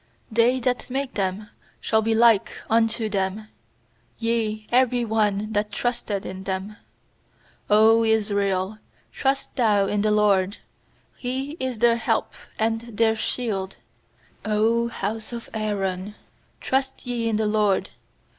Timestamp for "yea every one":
4.17-5.53